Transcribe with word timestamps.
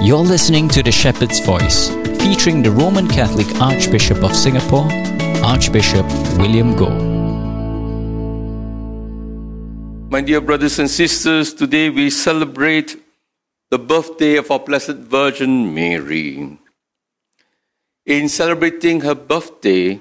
You're 0.00 0.18
listening 0.18 0.68
to 0.68 0.82
The 0.82 0.92
Shepherd's 0.92 1.40
Voice, 1.40 1.88
featuring 2.22 2.62
the 2.62 2.70
Roman 2.70 3.08
Catholic 3.08 3.48
Archbishop 3.60 4.22
of 4.22 4.34
Singapore, 4.34 4.88
Archbishop 5.42 6.06
William 6.38 6.76
Goh. 6.76 6.96
My 10.08 10.20
dear 10.20 10.40
brothers 10.40 10.78
and 10.78 10.88
sisters, 10.88 11.52
today 11.52 11.90
we 11.90 12.10
celebrate 12.10 12.96
the 13.70 13.78
birthday 13.80 14.36
of 14.36 14.48
our 14.52 14.60
Blessed 14.60 14.98
Virgin 14.98 15.74
Mary. 15.74 16.56
In 18.06 18.28
celebrating 18.28 19.00
her 19.00 19.16
birthday, 19.16 20.00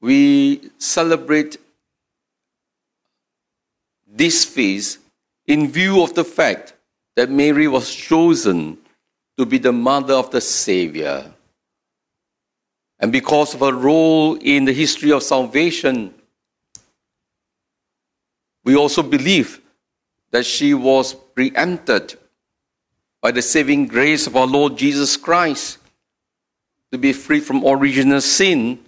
we 0.00 0.72
celebrate 0.78 1.56
this 4.08 4.44
feast 4.44 4.98
in 5.46 5.70
view 5.70 6.02
of 6.02 6.14
the 6.14 6.24
fact 6.24 6.73
that 7.16 7.30
Mary 7.30 7.68
was 7.68 7.94
chosen 7.94 8.78
to 9.36 9.46
be 9.46 9.58
the 9.58 9.72
mother 9.72 10.14
of 10.14 10.30
the 10.30 10.40
Savior. 10.40 11.32
And 12.98 13.12
because 13.12 13.54
of 13.54 13.60
her 13.60 13.72
role 13.72 14.34
in 14.36 14.64
the 14.64 14.72
history 14.72 15.12
of 15.12 15.22
salvation, 15.22 16.14
we 18.64 18.76
also 18.76 19.02
believe 19.02 19.60
that 20.30 20.46
she 20.46 20.74
was 20.74 21.14
preempted 21.14 22.18
by 23.20 23.30
the 23.30 23.42
saving 23.42 23.86
grace 23.86 24.26
of 24.26 24.36
our 24.36 24.46
Lord 24.46 24.76
Jesus 24.76 25.16
Christ 25.16 25.78
to 26.92 26.98
be 26.98 27.12
free 27.12 27.40
from 27.40 27.66
original 27.66 28.20
sin 28.20 28.78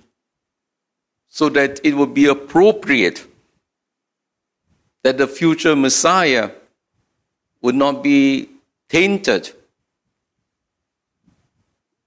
so 1.28 1.48
that 1.50 1.80
it 1.84 1.96
would 1.96 2.14
be 2.14 2.26
appropriate 2.26 3.26
that 5.02 5.18
the 5.18 5.26
future 5.26 5.76
Messiah 5.76 6.50
would 7.66 7.74
not 7.74 8.00
be 8.00 8.48
tainted 8.88 9.50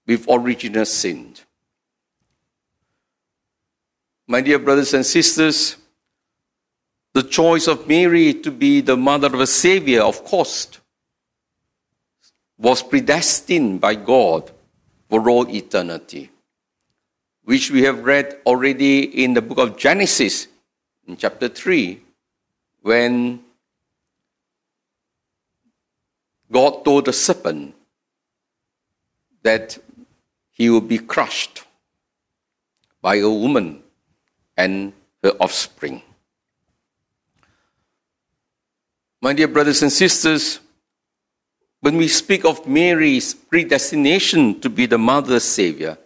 with 0.07 0.25
original 0.29 0.85
sin. 0.85 1.35
My 4.25 4.39
dear 4.39 4.57
brothers 4.57 4.93
and 4.93 5.05
sisters, 5.05 5.75
the 7.11 7.23
choice 7.23 7.67
of 7.67 7.89
Mary 7.89 8.33
to 8.35 8.51
be 8.51 8.79
the 8.79 8.95
mother 8.95 9.27
of 9.27 9.41
a 9.41 9.45
Savior, 9.45 10.01
of 10.01 10.23
course, 10.23 10.79
was 12.57 12.81
predestined 12.81 13.81
by 13.81 13.95
God 13.95 14.49
for 15.09 15.29
all 15.29 15.45
eternity, 15.49 16.29
which 17.43 17.69
we 17.69 17.81
have 17.81 18.05
read 18.05 18.37
already 18.45 19.25
in 19.25 19.33
the 19.33 19.41
book 19.41 19.57
of 19.57 19.75
Genesis, 19.75 20.47
in 21.05 21.17
chapter 21.17 21.49
3, 21.49 21.99
when 22.81 23.43
God 26.51 26.83
told 26.83 27.05
the 27.05 27.13
serpent 27.13 27.75
that 29.43 29.77
he 30.51 30.69
would 30.69 30.87
be 30.87 30.97
crushed 30.97 31.63
by 33.01 33.15
a 33.15 33.29
woman 33.29 33.81
and 34.57 34.93
her 35.23 35.31
offspring. 35.39 36.01
My 39.21 39.33
dear 39.33 39.47
brothers 39.47 39.81
and 39.81 39.91
sisters, 39.91 40.59
when 41.81 41.97
we 41.97 42.07
speak 42.07 42.45
of 42.45 42.67
Mary's 42.67 43.33
predestination 43.33 44.59
to 44.61 44.69
be 44.69 44.85
the 44.85 44.97
mother 44.97 45.39
savior, 45.39 45.97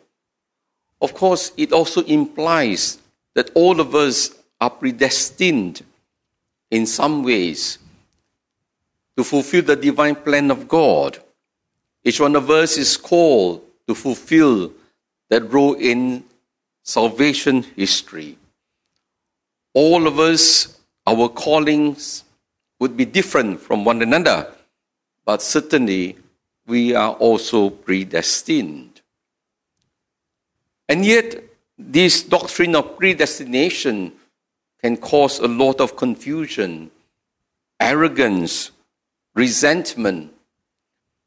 of 1.01 1.13
course, 1.13 1.51
it 1.57 1.73
also 1.73 2.03
implies 2.03 2.99
that 3.33 3.49
all 3.55 3.79
of 3.79 3.95
us 3.95 4.35
are 4.61 4.69
predestined 4.69 5.83
in 6.69 6.85
some 6.85 7.23
ways 7.23 7.79
to 9.17 9.23
fulfill 9.23 9.63
the 9.63 9.75
divine 9.75 10.15
plan 10.15 10.51
of 10.51 10.67
God. 10.67 11.19
Each 12.03 12.19
one 12.19 12.35
of 12.35 12.49
us 12.49 12.77
is 12.77 12.97
called 12.97 13.61
to 13.87 13.95
fulfill 13.95 14.71
that 15.29 15.51
role 15.51 15.73
in 15.73 16.23
salvation 16.83 17.63
history. 17.75 18.37
All 19.73 20.07
of 20.07 20.19
us, 20.19 20.79
our 21.07 21.29
callings 21.29 22.23
would 22.79 22.95
be 22.97 23.05
different 23.05 23.59
from 23.59 23.85
one 23.85 24.01
another, 24.01 24.47
but 25.25 25.41
certainly 25.41 26.17
we 26.67 26.93
are 26.93 27.13
also 27.13 27.69
predestined. 27.69 29.01
And 30.89 31.05
yet, 31.05 31.41
this 31.77 32.23
doctrine 32.23 32.75
of 32.75 32.97
predestination 32.97 34.11
can 34.81 34.97
cause 34.97 35.39
a 35.39 35.47
lot 35.47 35.79
of 35.79 35.95
confusion, 35.95 36.91
arrogance, 37.79 38.71
resentment, 39.35 40.33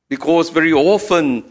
because 0.08 0.50
very 0.50 0.72
often 0.72 1.44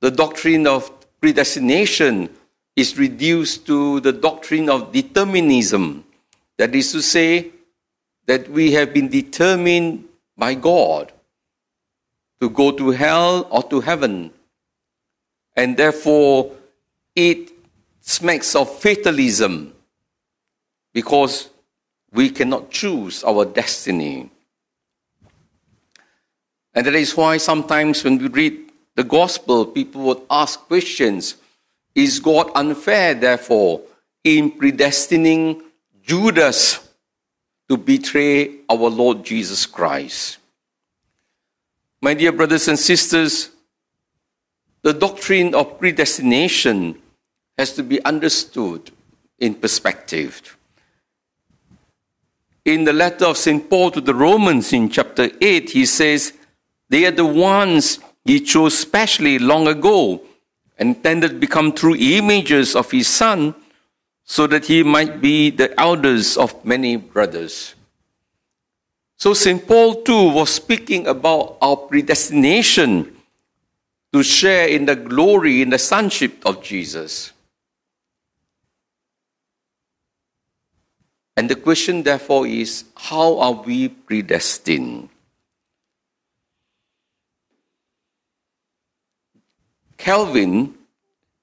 the 0.00 0.10
doctrine 0.10 0.66
of 0.66 0.90
predestination 1.20 2.28
is 2.76 2.98
reduced 2.98 3.66
to 3.66 4.00
the 4.00 4.12
doctrine 4.12 4.68
of 4.68 4.92
determinism. 4.92 6.04
That 6.58 6.74
is 6.74 6.92
to 6.92 7.02
say, 7.02 7.52
that 8.26 8.48
we 8.48 8.70
have 8.70 8.94
been 8.94 9.08
determined 9.08 10.04
by 10.36 10.54
God 10.54 11.12
to 12.40 12.48
go 12.48 12.70
to 12.70 12.90
hell 12.90 13.48
or 13.50 13.62
to 13.64 13.80
heaven. 13.80 14.30
And 15.56 15.76
therefore, 15.76 16.52
it 17.16 17.50
smacks 18.00 18.54
of 18.54 18.72
fatalism 18.78 19.74
because 20.92 21.50
we 22.12 22.30
cannot 22.30 22.70
choose 22.70 23.24
our 23.24 23.44
destiny. 23.44 24.30
And 26.74 26.86
that 26.86 26.94
is 26.94 27.16
why 27.16 27.36
sometimes 27.38 28.04
when 28.04 28.18
we 28.18 28.28
read 28.28 28.70
the 28.94 29.04
gospel, 29.04 29.66
people 29.66 30.02
would 30.02 30.22
ask 30.30 30.60
questions 30.60 31.36
Is 31.94 32.20
God 32.20 32.50
unfair, 32.54 33.14
therefore, 33.14 33.82
in 34.22 34.52
predestining 34.52 35.62
Judas 36.02 36.88
to 37.68 37.76
betray 37.76 38.56
our 38.68 38.88
Lord 38.90 39.24
Jesus 39.24 39.66
Christ? 39.66 40.38
My 42.02 42.14
dear 42.14 42.32
brothers 42.32 42.68
and 42.68 42.78
sisters, 42.78 43.50
the 44.82 44.94
doctrine 44.94 45.54
of 45.54 45.78
predestination 45.78 47.00
has 47.58 47.74
to 47.74 47.82
be 47.82 48.02
understood 48.04 48.90
in 49.38 49.54
perspective. 49.54 50.56
In 52.64 52.84
the 52.84 52.92
letter 52.92 53.26
of 53.26 53.36
St. 53.36 53.68
Paul 53.68 53.90
to 53.90 54.00
the 54.00 54.14
Romans 54.14 54.72
in 54.72 54.88
chapter 54.88 55.30
8, 55.40 55.70
he 55.70 55.84
says, 55.84 56.32
they 56.90 57.06
are 57.06 57.12
the 57.12 57.24
ones 57.24 58.00
he 58.24 58.40
chose 58.40 58.76
specially 58.76 59.38
long 59.38 59.66
ago, 59.66 60.20
intended 60.78 61.30
to 61.30 61.38
become 61.38 61.72
true 61.72 61.96
images 61.96 62.76
of 62.76 62.90
his 62.90 63.08
son, 63.08 63.54
so 64.24 64.46
that 64.46 64.66
he 64.66 64.82
might 64.82 65.20
be 65.20 65.50
the 65.50 65.78
elders 65.80 66.36
of 66.36 66.64
many 66.64 66.96
brothers. 66.96 67.74
So 69.16 69.34
St. 69.34 69.66
Paul 69.66 70.02
too 70.02 70.30
was 70.30 70.50
speaking 70.50 71.06
about 71.06 71.58
our 71.60 71.76
predestination 71.76 73.16
to 74.12 74.22
share 74.22 74.66
in 74.68 74.86
the 74.86 74.96
glory, 74.96 75.62
in 75.62 75.70
the 75.70 75.78
sonship 75.78 76.44
of 76.44 76.62
Jesus. 76.62 77.32
And 81.36 81.48
the 81.48 81.56
question, 81.56 82.02
therefore, 82.02 82.46
is 82.46 82.84
how 82.96 83.38
are 83.38 83.52
we 83.52 83.88
predestined? 83.88 85.08
Calvin, 90.00 90.74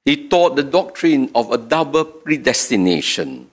he 0.04 0.28
taught 0.28 0.56
the 0.56 0.64
doctrine 0.64 1.30
of 1.36 1.52
a 1.52 1.58
double 1.58 2.04
predestination. 2.04 3.52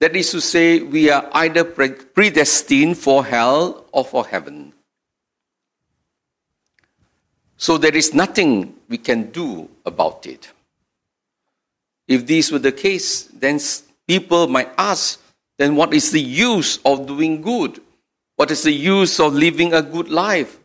That 0.00 0.16
is 0.16 0.30
to 0.30 0.40
say, 0.40 0.80
we 0.80 1.10
are 1.10 1.28
either 1.32 1.64
predestined 1.64 2.96
for 2.96 3.24
hell 3.24 3.84
or 3.92 4.04
for 4.04 4.26
heaven. 4.26 4.72
So 7.58 7.76
there 7.76 7.94
is 7.94 8.14
nothing 8.14 8.74
we 8.88 8.96
can 8.96 9.30
do 9.30 9.68
about 9.84 10.24
it. 10.26 10.50
If 12.08 12.26
this 12.26 12.50
were 12.50 12.58
the 12.58 12.72
case, 12.72 13.24
then 13.24 13.60
people 14.08 14.48
might 14.48 14.70
ask, 14.78 15.20
then 15.58 15.76
what 15.76 15.92
is 15.92 16.10
the 16.10 16.22
use 16.22 16.78
of 16.86 17.06
doing 17.06 17.42
good? 17.42 17.82
What 18.36 18.50
is 18.50 18.62
the 18.62 18.72
use 18.72 19.20
of 19.20 19.34
living 19.34 19.74
a 19.74 19.82
good 19.82 20.08
life? 20.08 20.58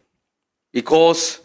Because 0.72 1.42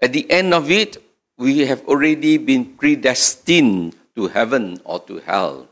at 0.00 0.12
the 0.12 0.30
end 0.30 0.54
of 0.54 0.70
it, 0.70 1.02
we 1.38 1.60
have 1.60 1.86
already 1.86 2.36
been 2.36 2.74
predestined 2.74 3.94
to 4.16 4.26
heaven 4.26 4.78
or 4.84 4.98
to 5.06 5.20
hell. 5.20 5.68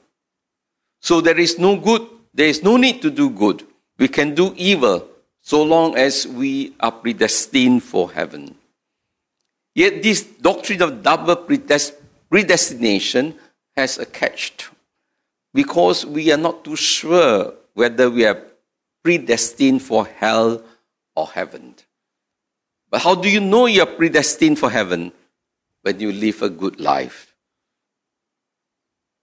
So 1.00 1.20
there 1.20 1.38
is 1.38 1.58
no 1.58 1.76
good, 1.76 2.06
there 2.32 2.46
is 2.46 2.62
no 2.62 2.76
need 2.76 3.02
to 3.02 3.10
do 3.10 3.28
good. 3.28 3.66
We 3.98 4.08
can 4.08 4.34
do 4.34 4.54
evil 4.56 5.08
so 5.42 5.62
long 5.62 5.96
as 5.96 6.26
we 6.26 6.74
are 6.80 6.92
predestined 6.92 7.82
for 7.82 8.12
heaven. 8.12 8.54
Yet 9.74 10.02
this 10.02 10.22
doctrine 10.22 10.82
of 10.82 11.02
double 11.02 11.36
predestination 12.30 13.34
has 13.76 13.98
a 13.98 14.06
catch 14.06 14.70
because 15.52 16.06
we 16.06 16.32
are 16.32 16.38
not 16.38 16.64
too 16.64 16.76
sure 16.76 17.52
whether 17.74 18.08
we 18.08 18.24
are 18.24 18.40
predestined 19.02 19.82
for 19.82 20.06
hell 20.06 20.62
or 21.14 21.26
heaven. 21.26 21.74
But 22.90 23.02
how 23.02 23.14
do 23.14 23.28
you 23.28 23.40
know 23.40 23.66
you're 23.66 23.86
predestined 23.86 24.58
for 24.58 24.70
heaven? 24.70 25.12
When 25.86 26.00
you 26.00 26.10
live 26.10 26.42
a 26.42 26.48
good 26.48 26.80
life. 26.80 27.32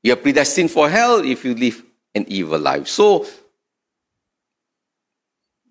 You're 0.01 0.15
predestined 0.15 0.71
for 0.71 0.89
hell 0.89 1.19
if 1.19 1.43
you 1.43 1.55
live 1.55 1.83
an 2.15 2.23
evil 2.29 2.57
life. 2.57 2.87
So, 2.87 3.27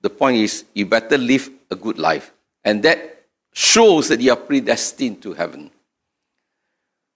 the 0.03 0.11
point 0.11 0.37
is, 0.37 0.67
you 0.75 0.85
better 0.85 1.17
live 1.17 1.49
a 1.71 1.77
good 1.77 1.99
life. 1.99 2.31
And 2.63 2.83
that 2.83 3.25
shows 3.55 4.09
that 4.09 4.21
you 4.21 4.33
are 4.33 4.37
predestined 4.37 5.23
to 5.23 5.33
heaven. 5.33 5.71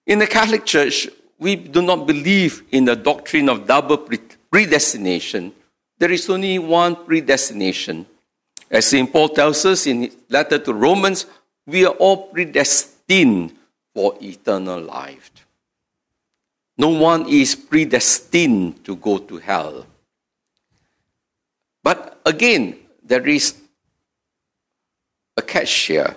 In 0.06 0.20
the 0.20 0.26
Catholic 0.26 0.64
Church, 0.64 1.10
we 1.38 1.54
do 1.56 1.82
not 1.82 2.06
believe 2.06 2.62
in 2.72 2.86
the 2.86 2.96
doctrine 2.96 3.50
of 3.50 3.66
double 3.66 4.08
predestination. 4.50 5.52
There 5.98 6.12
is 6.12 6.30
only 6.30 6.58
one 6.58 7.04
predestination. 7.04 8.06
As 8.70 8.86
St. 8.86 9.12
Paul 9.12 9.28
tells 9.28 9.66
us 9.66 9.86
in 9.86 10.04
his 10.04 10.16
letter 10.30 10.58
to 10.60 10.72
Romans, 10.72 11.26
we 11.66 11.84
are 11.84 11.92
all 11.96 12.28
predestined 12.28 13.52
for 13.96 14.14
eternal 14.20 14.78
life. 14.78 15.30
No 16.76 16.90
one 16.90 17.26
is 17.30 17.54
predestined 17.54 18.84
to 18.84 18.94
go 18.94 19.16
to 19.16 19.38
hell. 19.38 19.86
But 21.82 22.20
again, 22.26 22.76
there 23.02 23.26
is 23.26 23.56
a 25.38 25.40
catch 25.40 25.72
here 25.88 26.14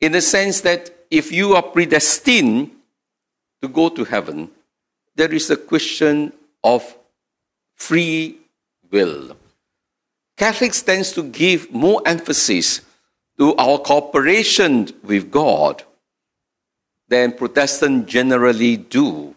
in 0.00 0.10
the 0.10 0.20
sense 0.20 0.62
that 0.62 0.90
if 1.08 1.30
you 1.30 1.54
are 1.54 1.62
predestined 1.62 2.72
to 3.60 3.68
go 3.68 3.88
to 3.88 4.02
heaven, 4.02 4.50
there 5.14 5.32
is 5.32 5.50
a 5.50 5.56
question 5.56 6.32
of 6.64 6.82
free 7.76 8.38
will. 8.90 9.36
Catholics 10.36 10.82
tends 10.82 11.12
to 11.12 11.22
give 11.22 11.70
more 11.70 12.02
emphasis 12.04 12.80
to 13.38 13.54
our 13.54 13.78
cooperation 13.78 14.88
with 15.04 15.30
God 15.30 15.84
than 17.12 17.32
Protestants 17.32 18.10
generally 18.10 18.78
do 18.78 19.36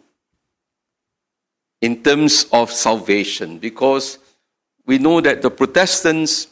in 1.82 2.02
terms 2.02 2.46
of 2.54 2.72
salvation 2.72 3.60
because 3.60 4.18
we 4.86 4.98
know 4.98 5.20
that 5.20 5.42
the 5.42 5.52
Protestants' 5.52 6.48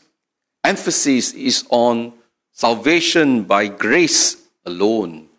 emphasis 0.65 1.33
is 1.33 1.63
on 1.69 2.11
salvation 2.51 3.43
by 3.43 3.67
grace 3.69 4.35
alone, 4.65 5.29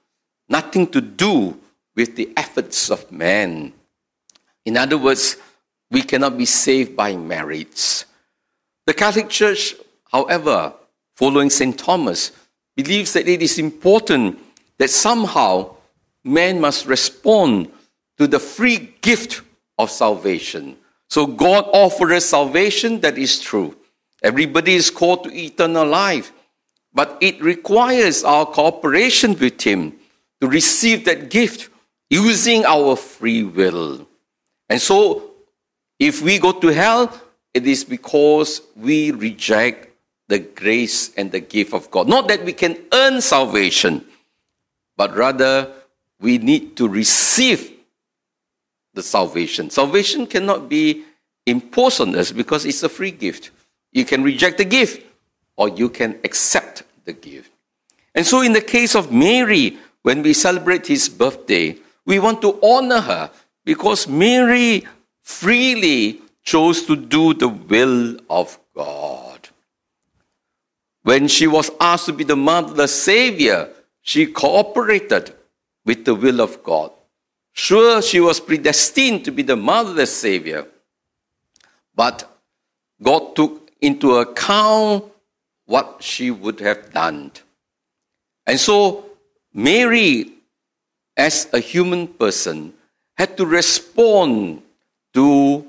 nothing 0.49 0.87
to 0.87 1.03
do 1.03 1.55
with 1.95 2.17
the 2.17 2.33
efforts 2.35 2.91
of 2.91 3.13
man. 3.13 3.71
In 4.65 4.79
other 4.79 4.97
words, 4.97 5.37
we 5.91 6.01
cannot 6.01 6.39
be 6.39 6.47
saved 6.47 6.97
by 6.97 7.15
merits. 7.15 8.07
The 8.87 8.95
Catholic 8.95 9.29
Church, 9.29 9.75
however, 10.11 10.73
following 11.15 11.51
St. 11.51 11.79
Thomas, 11.79 12.33
believes 12.75 13.13
that 13.13 13.29
it 13.29 13.43
is 13.43 13.59
important 13.59 14.39
that 14.79 14.89
somehow 14.89 15.74
man 16.25 16.61
must 16.61 16.87
respond 16.87 17.71
to 18.19 18.27
the 18.27 18.39
free 18.39 18.95
gift 19.03 19.43
of 19.79 19.91
salvation. 19.91 20.77
So 21.09 21.27
God 21.27 21.69
offers 21.73 22.25
salvation, 22.25 23.01
that 23.01 23.19
is 23.19 23.41
true. 23.41 23.77
Everybody 24.23 24.75
is 24.75 24.91
called 24.91 25.25
to 25.25 25.37
eternal 25.37 25.87
life, 25.87 26.33
but 26.93 27.19
it 27.21 27.41
requires 27.43 28.25
our 28.25 28.47
cooperation 28.47 29.39
with 29.39 29.61
Him 29.61 29.95
to 30.41 30.49
receive 30.49 31.05
that 31.05 31.31
gift 31.31 31.69
using 32.09 32.65
our 32.65 32.97
free 32.97 33.43
will. 33.43 34.07
And 34.69 34.81
so, 34.81 35.33
if 35.99 36.23
we 36.23 36.39
go 36.39 36.53
to 36.53 36.69
hell, 36.69 37.13
it 37.53 37.67
is 37.67 37.85
because 37.85 38.63
we 38.75 39.11
reject 39.11 39.89
the 40.29 40.39
grace 40.39 41.15
and 41.17 41.31
the 41.31 41.41
gift 41.41 41.75
of 41.75 41.91
God. 41.91 42.09
Not 42.09 42.29
that 42.29 42.45
we 42.45 42.53
can 42.53 42.79
earn 42.93 43.21
salvation, 43.21 44.05
but 44.97 45.15
rather 45.15 45.71
we 46.21 46.39
need 46.39 46.77
to 46.77 46.89
receive 46.89 47.73
the 48.95 49.03
salvation. 49.03 49.71
Salvation 49.71 50.27
cannot 50.27 50.69
be 50.69 51.05
imposed 51.47 52.01
on 52.01 52.15
us 52.17 52.33
because 52.33 52.65
it's 52.65 52.83
a 52.83 52.89
free 52.89 53.11
gift. 53.11 53.51
You 53.93 54.05
can 54.05 54.23
reject 54.23 54.59
the 54.59 54.65
gift 54.65 55.05
or 55.57 55.69
you 55.69 55.89
can 55.89 56.19
accept 56.25 56.85
the 57.05 57.13
gift. 57.13 57.51
And 58.15 58.27
so, 58.27 58.43
in 58.43 58.53
the 58.53 58.61
case 58.61 58.95
of 58.95 59.13
Mary, 59.13 59.77
when 60.03 60.23
we 60.23 60.33
celebrate 60.33 60.87
his 60.87 61.09
birthday, 61.09 61.77
we 62.07 62.19
want 62.19 62.43
to 62.43 62.59
honor 62.63 63.01
her 63.01 63.31
because 63.65 64.07
Mary 64.07 64.87
freely 65.23 66.21
chose 66.43 66.85
to 66.87 66.95
do 66.95 67.35
the 67.35 67.49
will 67.49 68.17
of 68.31 68.59
God. 68.77 69.49
When 71.03 71.29
she 71.29 71.47
was 71.47 71.71
asked 71.81 72.07
to 72.07 72.13
be 72.13 72.25
the 72.25 72.37
mother 72.37 72.71
of 72.71 72.77
the 72.77 72.89
Savior, 72.89 73.69
she 74.03 74.27
cooperated 74.27 75.35
with 75.85 76.05
the 76.05 76.15
will 76.15 76.41
of 76.41 76.63
God. 76.63 76.91
Sure, 77.53 78.03
she 78.03 78.21
was 78.21 78.41
predestined 78.41 79.25
to 79.25 79.31
be 79.31 79.43
the 79.43 79.57
mother 79.57 79.91
of 79.91 79.97
the 79.97 80.07
Savior, 80.07 80.67
but 81.95 82.29
God 83.01 83.37
took 83.37 83.71
into 83.81 84.17
account 84.17 85.05
what 85.67 86.03
she 86.03 86.31
would 86.31 86.61
have 86.61 86.93
done. 86.93 87.31
And 88.47 88.59
so, 88.59 89.05
Mary, 89.53 90.33
as 91.17 91.49
a 91.53 91.61
human 91.61 92.09
person, 92.09 92.75
had 93.17 93.37
to 93.37 93.47
respond 93.47 94.63
to 95.15 95.65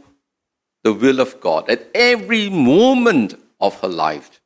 the 0.83 0.93
will 0.93 1.19
of 1.19 1.39
God 1.39 1.69
at 1.69 1.87
every 1.93 2.49
moment 2.49 3.35
of 3.59 3.79
her 3.81 3.87
life. 3.87 4.41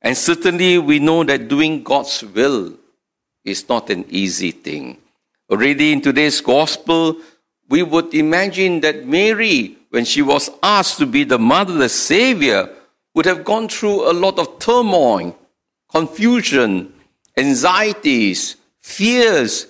And 0.00 0.16
certainly, 0.16 0.78
we 0.78 0.98
know 0.98 1.24
that 1.24 1.48
doing 1.48 1.82
God's 1.82 2.22
will 2.22 2.74
is 3.48 3.68
not 3.68 3.90
an 3.90 4.04
easy 4.08 4.50
thing. 4.50 4.98
Already 5.50 5.92
in 5.92 6.00
today's 6.00 6.40
gospel, 6.40 7.16
we 7.68 7.82
would 7.82 8.14
imagine 8.14 8.80
that 8.80 9.06
Mary, 9.06 9.76
when 9.90 10.04
she 10.04 10.22
was 10.22 10.50
asked 10.62 10.98
to 10.98 11.06
be 11.06 11.24
the 11.24 11.38
mother 11.38 11.72
of 11.72 11.78
the 11.78 11.88
Savior, 11.88 12.68
would 13.14 13.26
have 13.26 13.44
gone 13.44 13.68
through 13.68 14.10
a 14.10 14.12
lot 14.12 14.38
of 14.38 14.58
turmoil, 14.58 15.36
confusion, 15.90 16.92
anxieties, 17.36 18.56
fears 18.80 19.66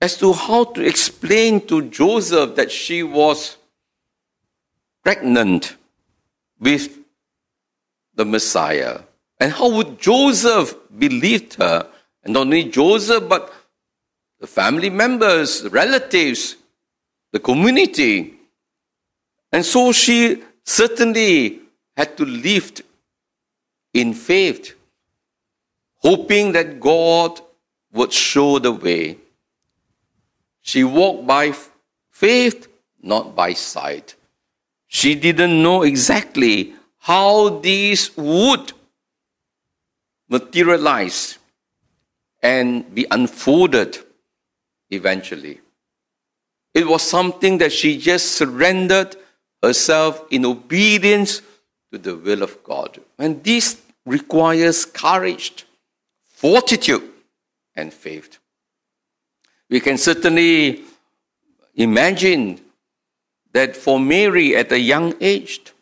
as 0.00 0.16
to 0.18 0.32
how 0.32 0.64
to 0.64 0.84
explain 0.84 1.64
to 1.66 1.82
Joseph 1.88 2.56
that 2.56 2.72
she 2.72 3.02
was 3.02 3.56
pregnant 5.04 5.76
with 6.58 6.98
the 8.14 8.24
Messiah. 8.24 9.00
And 9.38 9.52
how 9.52 9.70
would 9.70 9.98
Joseph 9.98 10.74
believe 10.96 11.54
her? 11.54 11.88
And 12.24 12.34
not 12.34 12.42
only 12.42 12.64
Joseph, 12.64 13.28
but 13.28 13.52
the 14.40 14.46
family 14.46 14.90
members, 14.90 15.62
the 15.62 15.70
relatives, 15.70 16.56
the 17.32 17.40
community. 17.40 18.34
And 19.50 19.64
so 19.64 19.92
she 19.92 20.42
certainly 20.64 21.60
had 21.96 22.16
to 22.16 22.24
live 22.24 22.72
in 23.92 24.14
faith, 24.14 24.74
hoping 25.96 26.52
that 26.52 26.80
God 26.80 27.40
would 27.92 28.12
show 28.12 28.58
the 28.58 28.72
way. 28.72 29.18
She 30.62 30.84
walked 30.84 31.26
by 31.26 31.52
faith, 32.10 32.68
not 33.02 33.34
by 33.34 33.52
sight. 33.52 34.14
She 34.86 35.14
didn't 35.14 35.62
know 35.62 35.82
exactly 35.82 36.74
how 36.98 37.60
this 37.60 38.16
would 38.16 38.72
materialize 40.28 41.38
and 42.42 42.94
be 42.94 43.06
unfolded 43.10 43.98
eventually. 44.90 45.60
It 46.74 46.86
was 46.86 47.02
something 47.02 47.58
that 47.58 47.72
she 47.72 47.98
just 47.98 48.32
surrendered 48.32 49.16
herself 49.62 50.24
in 50.30 50.44
obedience 50.44 51.42
to 51.92 51.98
the 51.98 52.16
will 52.16 52.42
of 52.42 52.62
God. 52.64 53.00
And 53.18 53.42
this 53.44 53.80
requires 54.04 54.84
courage, 54.84 55.66
fortitude, 56.24 57.08
and 57.76 57.92
faith. 57.92 58.38
We 59.70 59.80
can 59.80 59.98
certainly 59.98 60.82
imagine 61.74 62.60
that 63.52 63.76
for 63.76 64.00
Mary 64.00 64.56
at 64.56 64.72
a 64.72 64.78
young 64.78 65.14
age, 65.20 65.72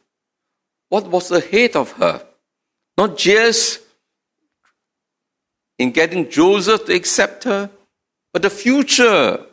what 0.88 1.06
was 1.06 1.30
ahead 1.30 1.76
of 1.76 1.92
her? 1.92 2.24
Not 2.98 3.16
just 3.16 3.80
in 5.80 5.90
getting 5.92 6.28
Joseph 6.28 6.84
to 6.84 6.94
accept 6.94 7.44
her, 7.44 7.70
but 8.34 8.42
the 8.42 8.50
future 8.50 9.46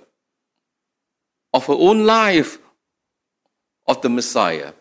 of 1.54 1.66
her 1.68 1.74
own 1.74 2.06
life 2.06 2.58
of 3.88 4.02
the 4.02 4.10
Messiah. 4.10 4.74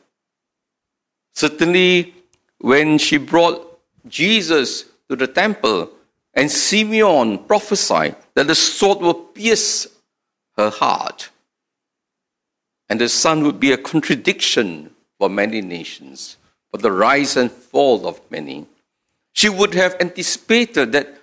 Certainly, 1.34 2.12
when 2.58 2.98
she 2.98 3.16
brought 3.16 3.78
Jesus 4.08 4.86
to 5.08 5.14
the 5.14 5.28
temple, 5.28 5.88
and 6.34 6.50
Simeon 6.50 7.38
prophesied 7.38 8.16
that 8.34 8.48
the 8.48 8.56
sword 8.56 8.98
will 8.98 9.14
pierce 9.14 9.86
her 10.56 10.68
heart, 10.68 11.30
and 12.88 13.00
the 13.00 13.08
son 13.08 13.44
would 13.44 13.60
be 13.60 13.70
a 13.70 13.78
contradiction 13.78 14.90
for 15.16 15.30
many 15.30 15.60
nations, 15.60 16.38
for 16.72 16.78
the 16.78 16.90
rise 16.90 17.36
and 17.36 17.52
fall 17.52 18.04
of 18.04 18.20
many. 18.32 18.66
She 19.32 19.48
would 19.48 19.74
have 19.74 19.94
anticipated 20.00 20.90
that 20.90 21.22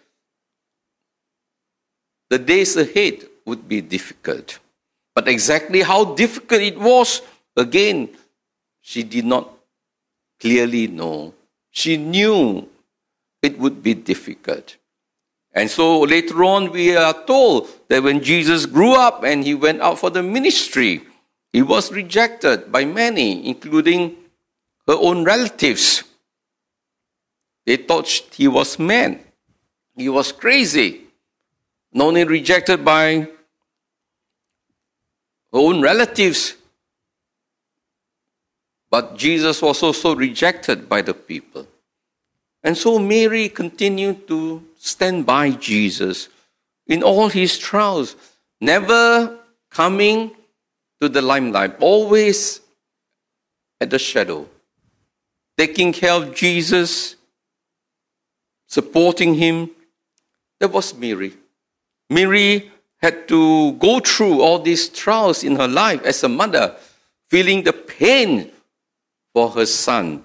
the 2.33 2.39
days 2.39 2.75
ahead 2.75 3.29
would 3.45 3.69
be 3.69 3.79
difficult. 3.79 4.57
But 5.13 5.27
exactly 5.27 5.83
how 5.83 6.15
difficult 6.15 6.61
it 6.61 6.79
was, 6.79 7.21
again, 7.55 8.09
she 8.81 9.03
did 9.03 9.25
not 9.25 9.53
clearly 10.39 10.87
know. 10.87 11.35
She 11.69 11.95
knew 11.95 12.67
it 13.43 13.59
would 13.59 13.83
be 13.83 13.93
difficult. 13.93 14.77
And 15.53 15.69
so 15.69 16.01
later 16.01 16.43
on, 16.43 16.71
we 16.71 16.97
are 16.97 17.13
told 17.27 17.69
that 17.87 18.01
when 18.01 18.23
Jesus 18.23 18.65
grew 18.65 18.95
up 18.95 19.23
and 19.23 19.43
he 19.43 19.53
went 19.53 19.81
out 19.81 19.99
for 19.99 20.09
the 20.09 20.23
ministry, 20.23 21.03
he 21.51 21.61
was 21.61 21.91
rejected 21.91 22.71
by 22.71 22.83
many, 22.83 23.47
including 23.47 24.17
her 24.87 24.97
own 24.97 25.23
relatives. 25.23 26.03
They 27.67 27.75
thought 27.75 28.07
he 28.33 28.47
was 28.47 28.79
mad. 28.79 29.19
He 29.95 30.09
was 30.09 30.31
crazy. 30.31 31.02
Not 31.93 32.07
only 32.07 32.23
rejected 32.23 32.83
by 32.83 33.27
her 35.51 35.59
own 35.59 35.81
relatives, 35.81 36.55
but 38.89 39.17
Jesus 39.17 39.61
was 39.61 39.81
also 39.83 40.15
rejected 40.15 40.89
by 40.89 41.01
the 41.01 41.13
people. 41.13 41.67
And 42.63 42.77
so 42.77 42.97
Mary 42.97 43.49
continued 43.49 44.27
to 44.27 44.63
stand 44.77 45.25
by 45.25 45.51
Jesus 45.51 46.29
in 46.87 47.03
all 47.03 47.29
his 47.29 47.57
trials, 47.57 48.15
never 48.61 49.37
coming 49.69 50.31
to 51.01 51.09
the 51.09 51.21
limelight, 51.21 51.75
always 51.79 52.61
at 53.81 53.89
the 53.89 53.99
shadow, 53.99 54.47
taking 55.57 55.91
care 55.91 56.13
of 56.13 56.33
Jesus, 56.33 57.15
supporting 58.67 59.35
him. 59.35 59.69
That 60.59 60.71
was 60.71 60.93
Mary. 60.93 61.33
Mary 62.13 62.71
had 62.97 63.27
to 63.27 63.73
go 63.73 63.99
through 63.99 64.41
all 64.41 64.59
these 64.59 64.87
trials 64.89 65.43
in 65.43 65.55
her 65.55 65.67
life 65.67 66.01
as 66.03 66.23
a 66.23 66.29
mother, 66.29 66.75
feeling 67.29 67.63
the 67.63 67.73
pain 67.73 68.51
for 69.33 69.49
her 69.49 69.65
son 69.65 70.23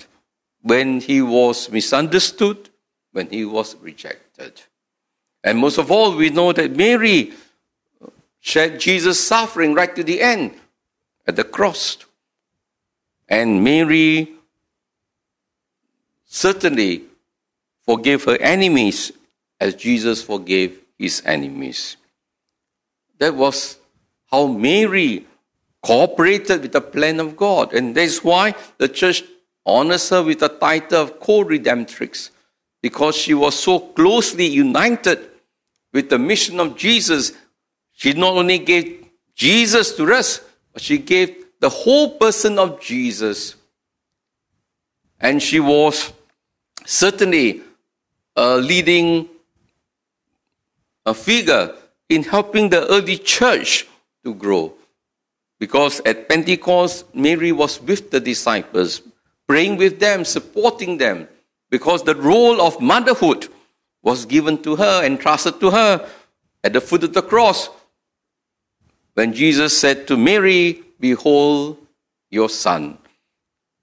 when 0.63 1.01
he 1.01 1.23
was 1.23 1.71
misunderstood, 1.71 2.69
when 3.13 3.29
he 3.31 3.45
was 3.45 3.75
rejected. 3.77 4.61
And 5.43 5.59
most 5.59 5.79
of 5.79 5.91
all, 5.91 6.15
we 6.15 6.31
know 6.31 6.53
that 6.53 6.77
Mary 6.77 7.33
shared 8.41 8.79
Jesus' 8.79 9.25
suffering 9.27 9.75
right 9.75 9.95
to 9.97 10.05
the 10.05 10.21
end 10.21 10.55
at 11.27 11.37
the 11.37 11.45
cross. 11.45 11.99
And 13.29 13.63
Mary 13.65 14.31
certainly 16.25 17.03
forgave 17.85 18.25
her 18.25 18.37
enemies 18.37 19.13
as 19.61 19.75
Jesus 19.75 20.23
forgave 20.23 20.81
his 20.99 21.23
enemies. 21.25 21.97
That 23.19 23.35
was 23.35 23.79
how 24.31 24.47
Mary 24.47 25.27
cooperated 25.83 26.63
with 26.63 26.73
the 26.73 26.81
plan 26.81 27.21
of 27.21 27.37
God. 27.37 27.73
And 27.73 27.95
that's 27.95 28.23
why 28.23 28.55
the 28.79 28.89
church 28.89 29.23
honors 29.65 30.09
her 30.11 30.23
with 30.23 30.41
the 30.41 30.49
title 30.49 31.03
of 31.03 31.21
co 31.21 31.45
redemptrix, 31.45 32.31
because 32.83 33.17
she 33.17 33.35
was 33.35 33.59
so 33.59 33.79
closely 33.79 34.47
united 34.47 35.21
with 35.93 36.11
the 36.11 36.19
mission 36.19 36.61
of 36.61 36.77
Jesus. 36.77 37.33
She 37.93 38.13
not 38.13 38.35
only 38.35 38.59
gave 38.59 39.07
Jesus 39.35 39.95
to 39.97 40.13
us, 40.13 40.41
but 40.73 40.83
she 40.83 40.99
gave 40.99 41.45
the 41.61 41.69
whole 41.69 42.19
person 42.19 42.59
of 42.59 42.81
Jesus. 42.81 43.57
And 45.21 45.43
she 45.43 45.59
was 45.59 46.13
certainly 46.85 47.63
a 48.37 48.57
leading 48.57 49.29
a 51.09 51.15
figure 51.15 51.75
in 52.09 52.23
helping 52.23 52.69
the 52.69 52.87
early 52.89 53.17
church 53.17 53.87
to 54.25 54.35
grow. 54.35 54.73
Because 55.59 56.01
at 56.05 56.29
Pentecost, 56.29 57.13
Mary 57.15 57.51
was 57.51 57.81
with 57.83 58.11
the 58.11 58.21
disciples, 58.21 59.03
praying 59.47 59.77
with 59.77 59.99
them, 59.99 60.25
supporting 60.25 60.99
them, 60.99 61.27
because 61.71 62.03
the 62.03 62.15
role 62.15 62.61
of 62.61 62.81
motherhood 62.81 63.49
was 64.03 64.25
given 64.25 64.63
to 64.63 64.77
her, 64.77 65.05
entrusted 65.05 65.59
to 65.61 65.71
her 65.71 66.09
at 66.63 66.73
the 66.73 66.81
foot 66.81 67.05
of 67.05 67.13
the 67.13 67.23
cross. 67.23 67.69
When 69.15 69.33
Jesus 69.33 69.77
said 69.77 70.07
to 70.09 70.17
Mary, 70.17 70.83
Behold 71.01 71.79
your 72.31 72.49
son. 72.49 72.99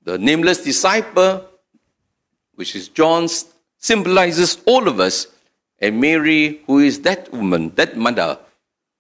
The 0.03 0.17
nameless 0.17 0.63
disciple, 0.63 1.46
which 2.53 2.75
is 2.75 2.88
John, 2.88 3.27
symbolizes 3.77 4.62
all 4.65 4.88
of 4.88 5.00
us. 5.00 5.27
And 5.79 6.00
Mary, 6.00 6.62
who 6.67 6.79
is 6.79 7.01
that 7.01 7.32
woman, 7.32 7.72
that 7.75 7.98
mother, 7.98 8.39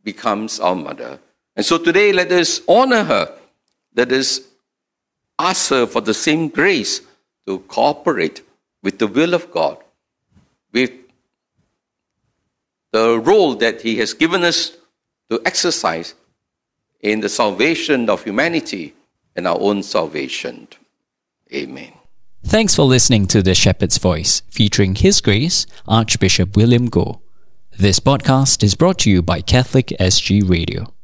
becomes 0.03 0.59
our 0.59 0.75
mother. 0.75 1.19
And 1.55 1.65
so 1.65 1.77
today, 1.77 2.11
let 2.11 2.31
us 2.31 2.61
honor 2.67 3.03
her. 3.03 3.37
Let 3.95 4.11
us 4.11 4.41
ask 5.39 5.69
her 5.69 5.87
for 5.87 6.01
the 6.01 6.13
same 6.13 6.49
grace 6.49 7.01
to 7.47 7.59
cooperate 7.59 8.41
with 8.83 8.99
the 8.99 9.07
will 9.07 9.33
of 9.33 9.51
God, 9.51 9.77
with 10.73 10.91
the 12.91 13.19
role 13.19 13.55
that 13.55 13.81
He 13.81 13.97
has 13.97 14.13
given 14.13 14.43
us 14.43 14.77
to 15.29 15.41
exercise 15.45 16.13
in 17.01 17.19
the 17.19 17.29
salvation 17.29 18.09
of 18.09 18.23
humanity 18.23 18.93
and 19.35 19.47
our 19.47 19.57
own 19.59 19.83
salvation. 19.83 20.67
Amen. 21.53 21.93
Thanks 22.47 22.75
for 22.75 22.83
listening 22.83 23.25
to 23.29 23.41
The 23.41 23.55
Shepherd's 23.55 23.97
Voice, 23.97 24.43
featuring 24.49 24.93
His 24.93 25.19
Grace, 25.19 25.65
Archbishop 25.87 26.55
William 26.55 26.91
Goh. 26.91 27.19
This 27.75 27.99
podcast 27.99 28.63
is 28.63 28.75
brought 28.75 28.99
to 28.99 29.09
you 29.09 29.23
by 29.23 29.41
Catholic 29.41 29.87
SG 29.99 30.47
Radio. 30.47 30.94